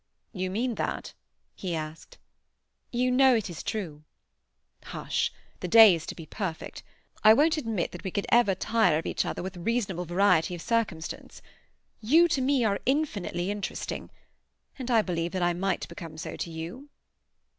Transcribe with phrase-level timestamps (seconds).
[0.33, 1.13] "You mean that?"
[1.53, 2.17] he asked.
[2.91, 4.01] "You know it is true."
[4.85, 5.31] "Hush!
[5.59, 6.81] The day is to be perfect.
[7.23, 10.61] I won't admit that we could ever tire of each other with reasonable variety of
[10.63, 11.43] circumstance.
[12.01, 14.09] You to me are infinitely interesting,
[14.79, 16.89] and I believe that I might become so to you."